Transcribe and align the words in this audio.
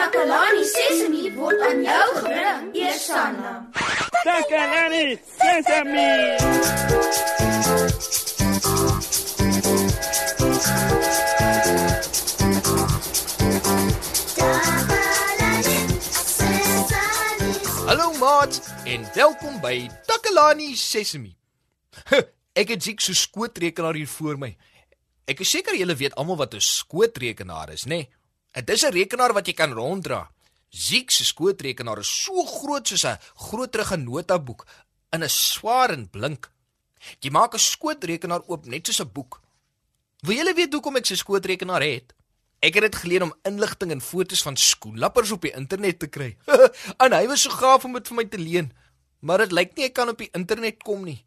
Takalani 0.00 0.64
Sesemi 0.64 1.28
word 1.36 1.60
aan 1.60 1.82
jou 1.84 2.08
gebring, 2.16 2.68
Eersanna. 2.72 3.50
Takalani 4.24 5.18
Sesemi. 5.36 6.12
Hallo 17.84 18.12
maat 18.16 18.56
en 18.84 19.04
welkom 19.14 19.60
by 19.60 19.90
Takalani 20.08 20.72
Sesemi. 20.80 21.34
Ek 22.60 22.72
het 22.72 22.82
Ziek 22.88 23.04
so 23.04 23.12
skootrekenaar 23.12 24.00
hier 24.00 24.08
voor 24.08 24.40
my. 24.40 24.54
Ek 25.28 25.44
is 25.44 25.52
seker 25.52 25.76
julle 25.76 25.98
weet 26.00 26.16
almal 26.16 26.40
wat 26.40 26.56
'n 26.56 26.64
skootrekenaar 26.64 27.76
is, 27.76 27.84
nê? 27.84 28.00
Nee? 28.00 28.19
Dit 28.52 28.70
is 28.70 28.82
'n 28.82 28.92
rekenaar 28.92 29.32
wat 29.32 29.46
jy 29.46 29.52
kan 29.52 29.72
ronddra. 29.72 30.30
Ziek 30.68 31.10
se 31.10 31.24
skootrekenaar 31.24 31.98
is 31.98 32.22
so 32.22 32.44
groot 32.44 32.88
soos 32.88 33.04
'n 33.04 33.18
groterige 33.34 33.96
notaboek 33.96 34.66
in 35.10 35.22
'n 35.22 35.28
swaar 35.28 35.90
en 35.90 36.10
blink. 36.10 36.50
Jy 37.20 37.30
maak 37.30 37.54
'n 37.54 37.58
skootrekenaar 37.58 38.42
oop 38.46 38.66
net 38.66 38.86
soos 38.86 39.00
'n 39.00 39.12
boek. 39.12 39.40
Wil 40.20 40.36
julle 40.36 40.54
weet 40.54 40.72
hoekom 40.72 40.96
ek 40.96 41.10
'n 41.10 41.16
skootrekenaar 41.16 41.82
het? 41.82 42.14
Ek 42.60 42.74
het 42.74 42.82
dit 42.82 42.96
geleen 42.96 43.22
om 43.22 43.34
inligting 43.42 43.90
en 43.90 44.00
fotos 44.00 44.42
van 44.42 44.56
skoenlappers 44.56 45.30
op 45.30 45.40
die 45.42 45.54
internet 45.56 45.98
te 45.98 46.06
kry. 46.06 46.36
en 47.04 47.12
hy 47.12 47.26
was 47.26 47.42
so 47.42 47.50
gaaf 47.50 47.84
om 47.84 47.92
dit 47.92 48.08
vir 48.08 48.16
my 48.16 48.24
te 48.24 48.38
leen. 48.38 48.72
Maar 49.20 49.38
dit 49.38 49.52
lyk 49.52 49.76
nie 49.76 49.84
ek 49.84 49.94
kan 49.94 50.08
op 50.08 50.18
die 50.18 50.28
internet 50.32 50.82
kom 50.82 51.04
nie. 51.04 51.24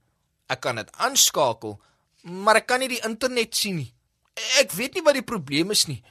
Ek 0.48 0.62
kan 0.62 0.76
dit 0.76 0.92
aanskakel, 0.98 1.82
maar 2.22 2.56
ek 2.56 2.68
kan 2.68 2.80
nie 2.80 2.92
die 2.92 3.02
internet 3.06 3.56
sien 3.56 3.76
nie. 3.76 3.94
Ek 4.62 4.72
weet 4.72 4.94
nie 4.94 5.04
wat 5.06 5.18
die 5.18 5.26
probleem 5.26 5.72
is 5.72 5.88
nie. 5.88 6.04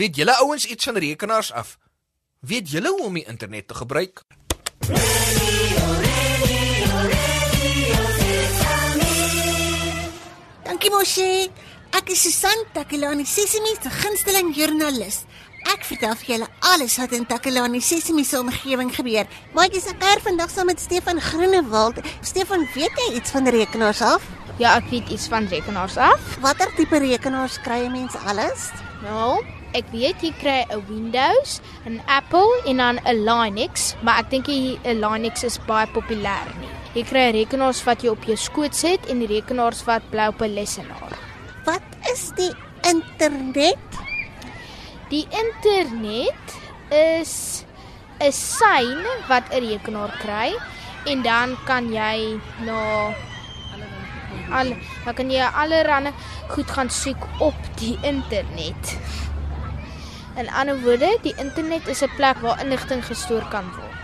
Weet 0.00 0.16
julle 0.16 0.32
ouens 0.40 0.64
iets 0.64 0.84
van 0.84 0.96
rekenaars 0.96 1.52
af? 1.52 1.78
Weet 2.38 2.70
julle 2.70 2.88
hoe 2.88 3.02
om 3.04 3.14
die 3.14 3.24
internet 3.24 3.66
te 3.68 3.74
gebruik? 3.74 4.22
Dankie 10.64 10.90
Moshi. 10.94 11.50
Ek 11.90 12.14
is 12.14 12.22
Susan 12.22 12.64
Takelani 12.72 13.28
Sesimi 13.28 13.74
se 13.76 13.92
gunsteling 13.98 14.54
joernalis. 14.56 15.26
Ek 15.68 15.84
vertel 15.84 16.16
vir 16.22 16.32
julle 16.32 16.50
alles 16.72 16.96
wat 16.96 17.12
in 17.12 17.28
Takelani 17.28 17.84
Sesimi 17.84 18.24
se 18.24 18.40
omgewing 18.40 18.94
gebeur. 18.96 19.28
Maar 19.52 19.68
ek 19.68 19.80
is 19.82 19.92
ek 19.92 20.24
vandag 20.24 20.48
saam 20.48 20.72
met 20.72 20.80
Stefan 20.80 21.20
Groenewald. 21.20 22.00
Stefan, 22.24 22.64
weet 22.72 23.04
jy 23.04 23.12
iets 23.20 23.36
van 23.36 23.52
rekenaars 23.52 24.00
af? 24.00 24.24
Ja, 24.56 24.78
ek 24.80 24.88
weet 24.96 25.12
iets 25.12 25.28
van 25.28 25.44
rekenaars 25.52 26.00
af. 26.00 26.36
Watter 26.40 26.72
tipe 26.76 27.04
rekenaars 27.04 27.60
kry 27.60 27.84
mense 27.92 28.18
alles? 28.24 28.70
Nou, 29.04 29.59
ek 29.76 29.86
weet 29.94 30.22
jy 30.22 30.32
kry 30.40 30.60
'n 30.68 30.82
Windows, 30.88 31.60
'n 31.86 32.00
Apple 32.06 32.50
en 32.66 32.76
dan 32.76 32.96
'n 33.04 33.24
Linux, 33.28 33.94
maar 34.02 34.18
ek 34.20 34.30
dink 34.30 34.46
die 34.46 34.78
Linux 34.84 35.44
is 35.44 35.58
baie 35.66 35.86
populêr 35.86 36.48
nie. 36.60 36.74
Jy 36.94 37.02
kry 37.06 37.30
rekenaars 37.30 37.84
wat 37.86 38.02
jy 38.02 38.10
op 38.10 38.24
jou 38.26 38.36
skoot 38.36 38.74
sit 38.74 39.06
en 39.06 39.26
rekenaars 39.26 39.84
wat 39.86 40.02
bly 40.10 40.26
op 40.32 40.42
'n 40.42 40.54
lesenaar. 40.54 41.12
Wat 41.64 41.86
is 42.12 42.32
die 42.36 42.52
internet? 42.82 43.78
Die 45.10 45.26
internet 45.30 46.46
is 46.90 47.64
'n 48.20 48.32
sein 48.32 49.06
wat 49.28 49.44
'n 49.50 49.62
rekenaar 49.62 50.12
kry 50.18 50.54
en 51.06 51.22
dan 51.22 51.56
kan 51.64 51.92
jy 51.92 52.38
na 52.66 53.14
al 54.52 54.74
dan 55.04 55.14
kan 55.14 55.30
jy 55.30 55.46
allerlei 55.62 56.12
goed 56.48 56.70
gaan 56.70 56.90
soek 56.90 57.22
op 57.38 57.56
die 57.78 57.96
internet. 58.02 58.98
In 60.36 60.50
ander 60.50 60.80
woorde, 60.82 61.18
die 61.22 61.34
internet 61.36 61.86
is 61.88 62.02
'n 62.02 62.14
plek 62.16 62.36
waar 62.38 62.60
inligting 62.62 63.04
gestoor 63.04 63.48
kan 63.48 63.64
word. 63.74 63.96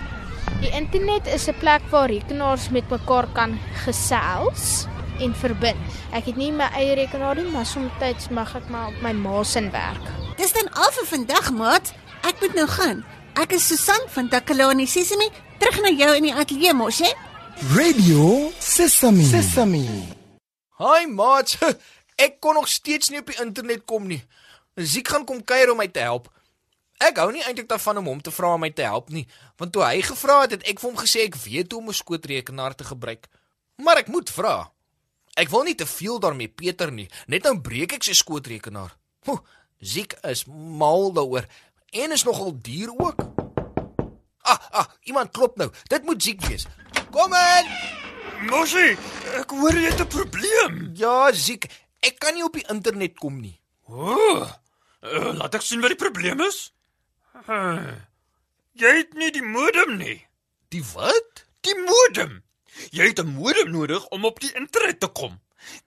Die 0.60 0.70
internet 0.70 1.26
is 1.26 1.46
'n 1.48 1.58
plek 1.58 1.82
waar 1.90 2.08
rekenaars 2.10 2.68
met 2.68 2.88
mekaar 2.88 3.26
kan 3.32 3.58
gesels 3.84 4.86
en 5.18 5.34
verbind. 5.34 5.76
Ek 6.12 6.24
het 6.24 6.36
nie 6.36 6.52
my 6.52 6.68
eie 6.74 6.94
rekenaar 6.94 7.34
nie, 7.34 7.50
maar 7.50 7.66
soms 7.66 8.28
mag 8.30 8.54
ek 8.56 8.68
maar 8.68 8.86
op 8.86 9.02
my 9.02 9.12
ma 9.12 9.42
se 9.42 9.70
werk. 9.70 10.06
Dis 10.36 10.52
dan 10.52 10.72
al 10.72 10.90
vir 10.92 11.06
vandag, 11.06 11.52
maat. 11.52 11.92
Ek 12.22 12.40
moet 12.40 12.54
nou 12.54 12.66
gaan. 12.66 13.04
Ek 13.34 13.52
is 13.52 13.66
Susan 13.66 14.08
van 14.08 14.28
Takalani 14.28 14.86
Sesimi, 14.86 15.28
terug 15.58 15.80
na 15.80 15.90
jou 15.90 16.16
in 16.16 16.22
die 16.22 16.34
ateljee 16.34 16.74
mos, 16.74 16.98
hè? 16.98 17.12
Radio 17.74 18.50
Sesame. 18.58 19.24
Sesame. 19.24 19.84
Hi 20.78 21.06
maat. 21.06 21.58
Ek 22.26 22.40
kon 22.40 22.54
nog 22.54 22.68
steeds 22.68 23.08
nie 23.08 23.20
op 23.20 23.26
die 23.26 23.40
internet 23.40 23.84
kom 23.84 24.06
nie. 24.08 24.22
Ziek 24.76 25.08
gaan 25.08 25.24
kom 25.24 25.40
kuier 25.44 25.70
om 25.72 25.78
my 25.80 25.88
te 25.88 26.02
help. 26.04 26.28
Ek 27.00 27.16
hou 27.20 27.30
nie 27.32 27.42
eintlik 27.44 27.68
daarvan 27.68 27.96
om 28.02 28.08
hom 28.10 28.20
te 28.20 28.32
vra 28.32 28.54
om 28.54 28.60
my 28.60 28.70
te 28.76 28.84
help 28.84 29.08
nie, 29.12 29.26
want 29.60 29.72
toe 29.72 29.82
hy 29.84 30.02
gevra 30.04 30.42
het, 30.42 30.56
het 30.56 30.66
ek 30.68 30.80
vir 30.80 30.90
hom 30.90 30.98
gesê 31.00 31.24
ek 31.24 31.36
weet 31.40 31.72
hoe 31.72 31.80
om 31.80 31.88
'n 31.88 31.96
skootrekenaar 31.96 32.74
te 32.74 32.84
gebruik. 32.84 33.28
Maar 33.76 33.98
ek 34.04 34.08
moet 34.08 34.30
vra. 34.30 34.72
Ek 35.36 35.48
wil 35.48 35.62
nie 35.64 35.74
te 35.74 35.86
veel 35.86 36.18
daarmee 36.20 36.48
Peter 36.48 36.92
nie. 36.92 37.08
Net 37.26 37.44
nou 37.44 37.60
breek 37.60 37.92
ek 37.92 38.04
sy 38.04 38.12
skootrekenaar. 38.12 38.96
Ho, 39.26 39.44
Ziek 39.80 40.14
is 40.24 40.44
mal 40.48 41.12
daaroor 41.12 41.46
en 41.92 42.12
is 42.12 42.24
nogal 42.24 42.52
duur 42.60 42.92
ook. 42.96 43.20
Ah, 44.42 44.60
ah, 44.70 44.86
iemand 45.04 45.30
klop 45.30 45.56
nou. 45.56 45.70
Dit 45.88 46.04
moet 46.04 46.22
Ziek 46.22 46.40
wees. 46.46 46.66
Kom 47.10 47.32
in. 47.32 47.66
Moshi, 48.48 48.96
ek 49.40 49.50
hoor 49.50 49.72
jy 49.72 49.90
het 49.90 50.00
'n 50.00 50.06
probleem. 50.06 50.92
Ja, 50.94 51.32
Ziek, 51.32 51.64
ek 52.00 52.18
kan 52.18 52.34
nie 52.34 52.44
op 52.44 52.52
die 52.52 52.66
internet 52.68 53.18
kom 53.18 53.40
nie. 53.40 53.60
O, 53.88 54.12
oh, 54.12 54.52
uh, 55.12 55.32
laat 55.38 55.54
ek 55.54 55.62
sien 55.62 55.80
wat 55.80 55.94
die 55.94 56.00
probleem 56.00 56.40
is. 56.46 56.72
Uh, 57.46 57.96
jy 58.72 58.92
het 59.02 59.14
nie 59.14 59.30
die 59.34 59.44
modem 59.44 59.96
nie. 60.00 60.18
Die 60.74 60.84
wat? 60.94 61.46
Die 61.66 61.76
modem. 61.86 62.42
Jy 62.92 63.10
het 63.12 63.20
'n 63.20 63.34
modem 63.38 63.70
nodig 63.70 64.06
om 64.12 64.24
op 64.24 64.40
die 64.40 64.52
internet 64.54 65.00
te 65.00 65.08
kom. 65.08 65.40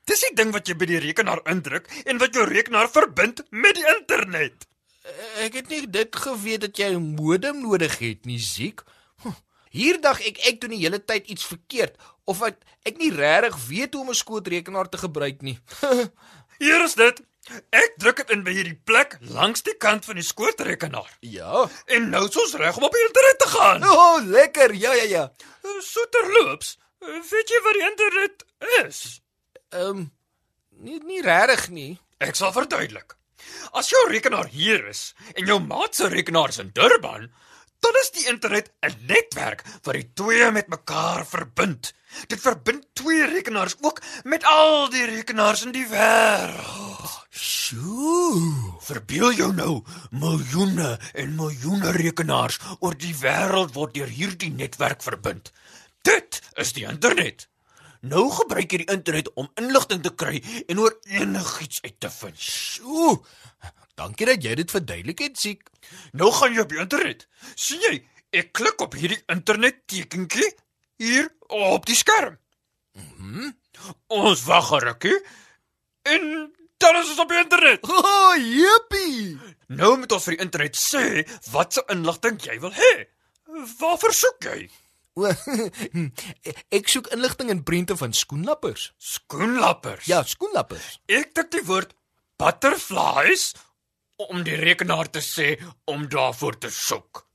Dis 0.05 0.23
die 0.25 0.35
ding 0.35 0.51
wat 0.51 0.67
jy 0.67 0.75
by 0.75 0.85
die 0.85 0.99
rekenaar 0.99 1.41
indruk 1.45 1.87
en 2.05 2.17
wat 2.17 2.33
jou 2.33 2.45
rekenaar 2.47 2.89
verbind 2.89 3.43
met 3.49 3.75
die 3.75 3.87
internet. 3.97 4.67
Ek 5.43 5.53
het 5.53 5.69
nie 5.69 5.85
dit 5.89 6.15
geweet 6.15 6.61
dat 6.61 6.77
jy 6.77 6.95
'n 6.95 7.15
modem 7.15 7.61
nodig 7.61 7.99
het 7.99 8.25
nie, 8.25 8.39
Ziek. 8.39 8.83
Hier 9.69 10.01
dag 10.01 10.19
ek 10.25 10.39
ek 10.49 10.61
doen 10.61 10.73
die 10.73 10.81
hele 10.81 10.99
tyd 11.05 11.27
iets 11.29 11.45
verkeerd 11.45 11.95
of 12.25 12.41
ek 12.41 12.57
ek 12.89 12.97
nie 12.97 13.11
regtig 13.13 13.55
weet 13.67 13.93
hoe 13.93 14.01
om 14.01 14.09
'n 14.09 14.17
skootrekenaar 14.17 14.89
te 14.89 14.97
gebruik 14.97 15.41
nie. 15.41 15.59
Hier 16.63 16.83
is 16.83 16.93
dit. 16.93 17.21
Ek 17.73 17.95
druk 18.01 18.21
dit 18.21 18.33
in 18.35 18.43
by 18.45 18.53
hierdie 18.53 18.77
plek 18.85 19.17
langs 19.33 19.63
die 19.65 19.75
kant 19.81 20.05
van 20.05 20.19
die 20.19 20.25
skootrekenaar. 20.25 21.09
Ja. 21.25 21.65
En 21.85 22.09
nou 22.13 22.25
is 22.27 22.37
ons 22.37 22.55
reg 22.61 22.77
om 22.77 22.85
op 22.87 22.95
die 22.95 23.05
internet 23.07 23.39
te 23.41 23.49
gaan. 23.53 23.83
O, 23.83 23.95
oh, 23.95 24.19
lekker. 24.25 24.73
Ja, 24.77 24.93
ja, 24.93 25.07
ja. 25.09 25.23
So 25.85 26.05
terloops, 26.13 26.77
weet 27.01 27.53
jy 27.53 27.61
wat 27.65 27.79
die 27.79 27.87
internet 27.89 28.45
is? 28.83 29.01
Ehm 29.69 29.89
um, 29.89 30.07
nie 30.79 30.99
nie 31.03 31.21
regtig 31.21 31.67
nie. 31.75 31.91
Ek 32.23 32.37
sal 32.39 32.53
verduidelik. 32.55 33.15
As 33.75 33.89
jou 33.91 34.01
rekenaar 34.09 34.49
hier 34.51 34.85
is 34.89 35.13
en 35.35 35.45
jou 35.47 35.59
maat 35.63 35.95
se 35.95 36.07
rekenaar 36.11 36.53
is 36.53 36.61
in 36.63 36.71
Durban, 36.75 37.29
dan 37.83 37.99
is 38.01 38.11
die 38.15 38.27
internet 38.31 38.71
'n 38.83 38.95
netwerk 39.07 39.63
wat 39.83 39.95
die 39.95 40.09
twee 40.13 40.51
met 40.51 40.67
mekaar 40.67 41.25
verbind. 41.25 41.93
Dit 42.27 42.41
verbind 42.41 42.87
twee 42.93 43.25
rekenaars 43.25 43.75
ook 43.81 44.01
met 44.23 44.45
al 44.45 44.89
die 44.89 45.05
rekenaars 45.05 45.65
in 45.65 45.73
die 45.75 45.87
wêreld. 45.87 47.27
Sjoe. 47.29 48.77
Verbeel 48.81 49.33
jou 49.37 49.51
nou, 49.53 49.73
miljoene 50.11 50.95
en 51.13 51.35
miljoene 51.37 51.91
rekenaars 51.95 52.57
oor 52.79 52.97
die 52.97 53.13
wêreld 53.21 53.75
word 53.75 53.93
deur 53.93 54.09
hierdie 54.09 54.51
netwerk 54.51 55.05
verbind. 55.05 55.51
Dit 56.01 56.41
is 56.57 56.73
die 56.73 56.87
internet. 56.89 57.45
Nou 58.01 58.29
gebruik 58.31 58.71
jy 58.71 58.81
die 58.85 58.93
internet 58.93 59.29
om 59.35 59.49
inligting 59.59 60.01
te 60.03 60.13
kry 60.15 60.39
en 60.71 60.79
oor 60.79 60.95
enigiets 61.11 61.83
uit 61.83 61.99
te 61.99 62.09
vind. 62.09 62.39
Sjoe. 62.39 63.19
Dankie 63.99 64.29
dat 64.29 64.43
jy 64.43 64.55
dit 64.55 64.71
verduidelik 64.71 65.25
het, 65.25 65.37
Ziek. 65.39 65.67
Nou 66.15 66.31
gaan 66.31 66.55
jy 66.55 66.63
op 66.63 66.71
die 66.71 66.79
internet. 66.79 67.27
sien 67.55 67.83
jy? 67.83 67.99
Ek 68.31 68.53
klik 68.53 68.81
op 68.81 68.95
hierdie 68.95 69.19
internet 69.27 69.83
tekentjie 69.89 70.47
hier 70.99 71.29
op 71.47 71.87
die 71.87 71.97
skerm. 71.97 72.37
Mhm. 72.93 73.39
Mm 73.39 73.57
ons 74.07 74.43
wag 74.43 74.71
'n 74.75 74.83
rukkie 74.83 75.19
en 76.01 76.23
dan 76.77 76.95
is 76.95 77.09
ons 77.09 77.19
op 77.19 77.29
die 77.29 77.39
internet. 77.39 77.79
O, 77.89 77.95
oh, 77.95 78.35
jippie. 78.35 79.39
Nou 79.67 79.97
moet 79.97 80.11
ons 80.11 80.23
vir 80.27 80.35
die 80.35 80.43
internet 80.43 80.75
sê 80.75 81.23
wat 81.53 81.73
se 81.73 81.83
inligting 81.93 82.39
jy 82.43 82.59
wil 82.59 82.73
hê. 82.75 82.93
Waarvoor 83.79 84.13
soek 84.13 84.47
jy? 84.49 84.69
O, 85.15 85.31
ek 86.77 86.91
soek 86.91 87.09
inligting 87.15 87.51
in 87.53 87.63
prente 87.63 87.97
van 87.97 88.13
skoenlappers. 88.13 88.91
Skoenlappers. 88.97 90.05
Ja, 90.11 90.23
skoenlappers. 90.23 90.99
Ek 91.07 91.33
tik 91.37 91.51
die 91.55 91.65
woord 91.67 91.95
butterflies 92.39 93.53
om 94.29 94.43
die 94.43 94.59
rekenaar 94.59 95.09
te 95.11 95.23
sê 95.23 95.53
om 95.87 96.07
daarvoor 96.11 96.59
te 96.59 96.71
soek. 96.73 97.25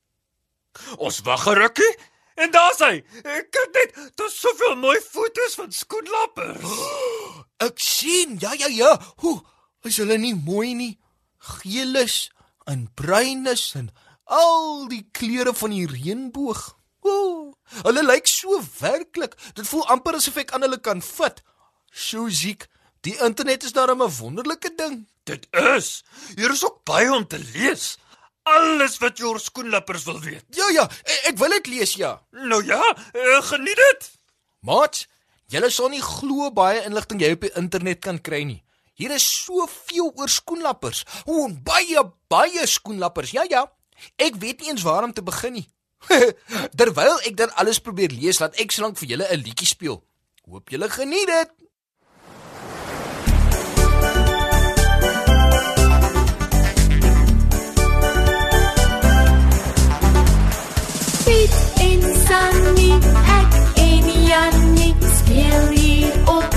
Ons 0.99 1.23
wag 1.25 1.47
'n 1.49 1.61
rukkie 1.61 1.93
en 2.35 2.51
daar's 2.51 2.81
hy. 2.83 3.03
Ek 3.23 3.51
kyk 3.55 3.75
net, 3.79 3.99
daar's 4.19 4.39
soveel 4.41 4.77
mooi 4.77 4.99
foto's 5.01 5.59
van 5.61 5.73
skoenlappers. 5.73 6.63
Oh, 6.63 7.43
ek 7.69 7.79
sien. 7.81 8.39
Ja, 8.43 8.53
ja, 8.59 8.71
ja. 8.73 8.95
Hoe 9.23 9.41
is 9.85 10.01
hulle 10.03 10.19
nie 10.19 10.35
mooi 10.35 10.75
nie? 10.75 10.95
Geelis 11.39 12.31
en 12.67 12.89
bruinis 12.97 13.75
en 13.77 13.91
Al 14.25 14.87
die 14.89 15.05
kleure 15.13 15.53
van 15.55 15.75
die 15.75 15.87
reënboog. 15.89 16.61
Ooh, 17.05 17.53
hulle 17.85 18.05
lyk 18.05 18.29
so 18.31 18.61
werklik. 18.81 19.37
Dit 19.55 19.69
voel 19.69 19.85
amper 19.93 20.17
asof 20.17 20.39
ek 20.41 20.55
aan 20.57 20.65
hulle 20.65 20.81
kan 20.81 21.03
vat. 21.05 21.43
Sjoe, 21.93 22.31
Ziek, 22.33 22.65
die 23.05 23.17
internet 23.21 23.65
is 23.69 23.77
darem 23.77 24.03
'n 24.03 24.17
wonderlike 24.19 24.73
ding. 24.77 25.09
Dit 25.25 25.47
is. 25.53 26.05
Hier 26.37 26.51
is 26.51 26.65
ook 26.65 26.85
baie 26.85 27.13
om 27.13 27.27
te 27.27 27.39
lees. 27.39 27.99
Alles 28.45 28.99
wat 29.01 29.19
jou 29.19 29.33
skoenlappers 29.41 30.05
wil 30.05 30.21
weet. 30.21 30.45
Ja 30.57 30.69
ja, 30.75 30.85
ek, 31.05 31.21
ek 31.33 31.39
wil 31.41 31.55
dit 31.57 31.71
lees 31.73 31.95
ja. 31.97 32.19
Nou 32.45 32.61
ja, 32.65 32.81
uh, 33.17 33.41
geniet 33.49 33.81
dit. 33.81 34.11
Maat, 34.69 35.07
julle 35.49 35.71
sal 35.73 35.89
nie 35.93 36.03
glo 36.05 36.51
baie 36.53 36.83
inligting 36.85 37.23
jy 37.25 37.33
op 37.37 37.47
die 37.47 37.55
internet 37.57 38.03
kan 38.05 38.21
kry 38.21 38.43
nie. 38.45 38.61
Hier 38.95 39.15
is 39.17 39.25
soveel 39.27 40.13
oor 40.13 40.31
skoenlappers. 40.31 41.03
O, 41.27 41.49
baie 41.67 42.05
baie 42.31 42.67
skoenlappers. 42.69 43.33
Ja 43.35 43.47
ja. 43.49 43.65
Ek 44.21 44.37
weet 44.43 44.61
nie 44.61 44.71
eens 44.75 44.85
waar 44.87 45.07
om 45.07 45.13
te 45.15 45.25
begin 45.25 45.59
nie. 45.59 45.67
Terwyl 46.79 47.17
ek 47.25 47.37
dan 47.41 47.55
alles 47.59 47.81
probeer 47.81 48.13
lees, 48.13 48.43
laat 48.43 48.59
ek 48.61 48.75
sōlank 48.75 49.01
vir 49.01 49.15
julle 49.15 49.27
'n 49.33 49.41
liedjie 49.41 49.71
speel. 49.73 50.03
Hoop 50.45 50.69
julle 50.69 50.91
geniet 50.93 51.33
dit. 51.33 51.64
Sunny, 62.35 62.91
ek 63.39 63.53
en 63.79 64.07
Jannie 64.27 64.95
speel 65.17 65.69
hier 65.71 66.13
op 66.27 66.54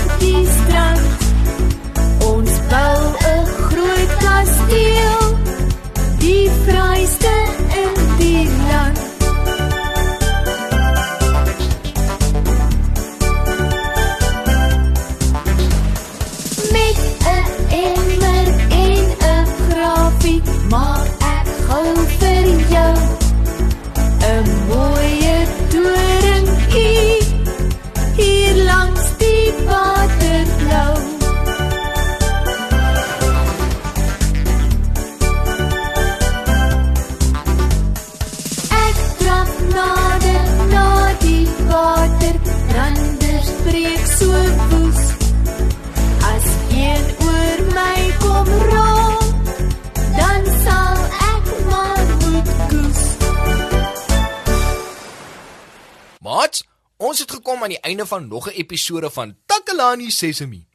gekom 57.48 57.62
aan 57.64 57.72
die 57.72 57.80
einde 57.80 58.04
van 58.06 58.28
nog 58.28 58.46
'n 58.46 58.60
episode 58.60 59.10
van 59.10 59.36
Takalani 59.46 60.10
Sesemi. 60.10 60.66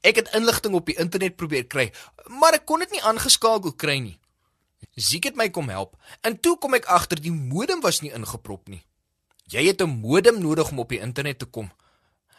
Ek 0.00 0.16
het 0.16 0.34
inligting 0.34 0.74
op 0.74 0.86
die 0.86 0.98
internet 0.98 1.36
probeer 1.36 1.66
kry, 1.66 1.92
maar 2.26 2.52
ek 2.52 2.64
kon 2.64 2.78
dit 2.78 2.90
nie 2.90 3.02
aangeskakel 3.02 3.72
kry 3.72 3.98
nie. 3.98 4.18
Ziek 4.94 5.24
het 5.24 5.36
my 5.36 5.50
kom 5.50 5.68
help 5.68 5.96
en 6.20 6.40
toe 6.40 6.58
kom 6.58 6.74
ek 6.74 6.84
agter 6.84 7.20
die 7.20 7.30
modem 7.30 7.80
was 7.80 8.00
nie 8.00 8.10
ingeprop 8.10 8.68
nie. 8.68 8.84
Jy 9.46 9.66
het 9.66 9.82
'n 9.82 10.00
modem 10.00 10.40
nodig 10.40 10.70
om 10.70 10.78
op 10.78 10.88
die 10.88 11.00
internet 11.00 11.38
te 11.38 11.46
kom. 11.46 11.70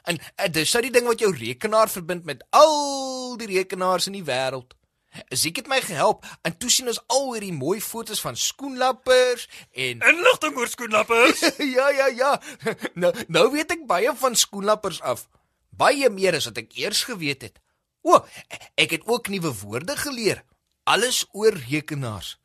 En 0.03 0.19
uh, 0.19 0.47
dis 0.51 0.73
nou 0.73 0.83
die 0.83 0.91
ding 0.91 1.05
wat 1.05 1.19
jou 1.19 1.35
rekenaar 1.35 1.89
verbind 1.89 2.25
met 2.25 2.43
al 2.49 3.37
die 3.37 3.47
rekenaars 3.47 4.07
in 4.07 4.13
die 4.13 4.23
wêreld. 4.23 4.75
Ziek 5.29 5.61
het 5.61 5.67
my 5.67 5.81
gehelp 5.81 6.25
en 6.41 6.57
toe 6.57 6.69
sien 6.69 6.87
ons 6.87 7.01
al 7.07 7.33
hierdie 7.33 7.53
mooi 7.53 7.79
foto's 7.81 8.21
van 8.21 8.37
skoenlappers 8.37 9.47
en 9.73 10.03
Inligting 10.11 10.57
oor 10.57 10.69
skoenlappers. 10.69 11.41
ja 11.77 11.89
ja 11.89 12.07
ja. 12.07 12.31
Nou 13.01 13.13
nou 13.27 13.45
weet 13.51 13.71
ek 13.77 13.87
baie 13.89 14.13
van 14.15 14.35
skoenlappers 14.35 15.01
af. 15.01 15.27
Baie 15.69 16.09
meer 16.09 16.37
as 16.37 16.49
wat 16.49 16.61
ek 16.61 16.77
eers 16.77 17.03
geweet 17.07 17.47
het. 17.47 17.57
O, 18.01 18.21
ek 18.79 18.97
het 18.97 19.07
ook 19.07 19.31
nuwe 19.31 19.51
woorde 19.61 19.95
geleer. 19.99 20.43
Alles 20.89 21.25
oor 21.37 21.57
rekenaars. 21.69 22.37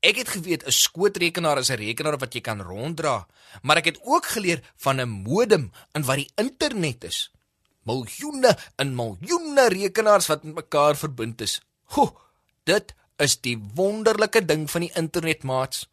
Ek 0.00 0.20
het 0.20 0.28
geweet 0.30 0.62
'n 0.64 0.70
skootrekenaar 0.70 1.58
is 1.58 1.70
'n 1.70 1.80
rekenaar 1.80 2.18
wat 2.18 2.34
jy 2.34 2.40
kan 2.40 2.62
ronddra, 2.62 3.26
maar 3.62 3.76
ek 3.76 3.84
het 3.84 3.98
ook 4.02 4.26
geleer 4.26 4.62
van 4.76 5.00
'n 5.00 5.08
modem 5.08 5.72
en 5.92 6.04
wat 6.04 6.16
die 6.16 6.30
internet 6.36 7.04
is. 7.04 7.32
Miljoene 7.82 8.56
en 8.76 8.94
miljoene 8.94 9.68
rekenaars 9.68 10.26
wat 10.26 10.44
met 10.44 10.54
mekaar 10.54 10.96
verbind 10.96 11.40
is. 11.40 11.60
Ho, 11.96 12.10
dit 12.68 12.94
is 13.16 13.38
die 13.40 13.56
wonderlike 13.74 14.44
ding 14.44 14.66
van 14.70 14.84
die 14.84 14.92
internet, 14.94 15.44
maats. 15.48 15.86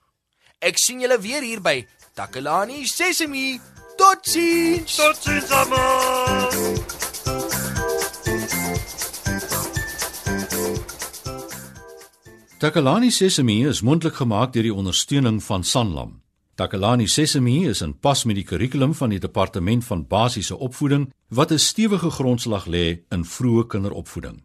Ek 0.59 0.79
sien 0.81 0.99
julle 1.03 1.17
weer 1.23 1.43
hier 1.45 1.61
by 1.63 1.85
Takalani 2.15 2.85
Sesemi. 2.87 3.59
Totsiens. 3.95 4.95
Totsiens 4.99 5.51
almal. 5.55 6.51
Takalani 12.59 13.11
Sesemi 13.11 13.65
is 13.67 13.81
mondelik 13.81 14.15
gemaak 14.19 14.53
deur 14.55 14.67
die 14.67 14.73
ondersteuning 14.73 15.41
van 15.43 15.63
Sanlam. 15.63 16.21
Takalani 16.55 17.07
Sesemi 17.07 17.65
is 17.67 17.81
in 17.83 17.93
pas 17.99 18.23
met 18.23 18.39
die 18.39 18.47
kurrikulum 18.47 18.95
van 18.95 19.11
die 19.11 19.19
Departement 19.19 19.83
van 19.85 20.07
Basiese 20.07 20.55
Opvoeding 20.55 21.09
wat 21.29 21.51
'n 21.51 21.59
stewige 21.59 22.09
grondslag 22.09 22.65
lê 22.65 23.03
in 23.09 23.25
vroeë 23.25 23.67
kinderopvoeding. 23.67 24.44